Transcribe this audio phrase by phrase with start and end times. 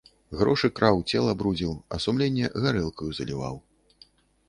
[0.39, 3.65] Грошы краў, цела брудзіў, а сумленне гарэлкаю заліваў.